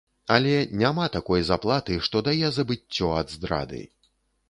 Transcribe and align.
Але 0.35 0.53
няма 0.83 1.05
такой 1.17 1.45
заплаты, 1.51 1.99
што 2.09 2.25
дае 2.31 2.45
забыццё 2.59 3.15
ад 3.23 3.27
здрады. 3.39 3.89